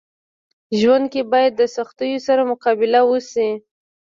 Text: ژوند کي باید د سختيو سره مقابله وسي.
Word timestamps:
ژوند 0.79 1.05
کي 1.13 1.21
باید 1.31 1.53
د 1.57 1.61
سختيو 1.75 2.17
سره 2.27 2.41
مقابله 2.51 2.99
وسي. 3.09 3.49